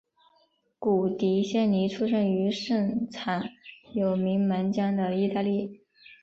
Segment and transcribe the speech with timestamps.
[0.79, 3.47] 古迪仙尼出生于盛产
[3.93, 5.83] 有名门将的意大利。